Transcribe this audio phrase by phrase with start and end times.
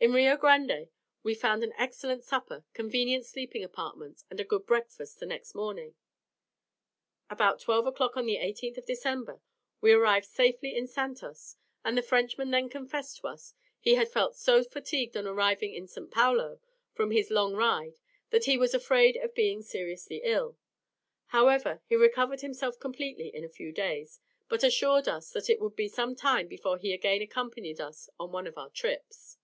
[0.00, 0.90] In Rio Grande
[1.22, 5.94] we found an excellent supper, convenient sleeping apartments, and a good breakfast the next morning.
[7.30, 9.40] About 12 o'clock on the 18th of December,
[9.80, 11.56] we arrived safely in Santos,
[11.86, 15.88] and the Frenchman then confessed to us he had felt so fatigued on arriving at
[15.88, 16.10] St.
[16.10, 16.60] Paulo,
[16.92, 17.94] from his long ride,
[18.28, 20.58] that he was afraid of being seriously ill.
[21.28, 24.20] However, he recovered himself completely in a few days,
[24.50, 28.32] but assured us, that it would be some time before he again accompanied us on
[28.32, 29.38] one of our trips.